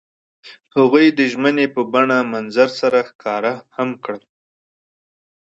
هغوی 0.77 1.05
د 1.17 1.19
ژمنې 1.31 1.65
په 1.75 1.81
بڼه 1.93 2.17
منظر 2.33 2.69
سره 2.81 2.99
ښکاره 3.09 3.53
هم 3.75 3.89
کړه. 4.03 4.19